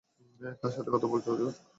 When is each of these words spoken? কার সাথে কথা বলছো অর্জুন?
কার 0.61 0.71
সাথে 0.71 0.89
কথা 0.93 1.07
বলছো 1.07 1.27
অর্জুন? 1.31 1.51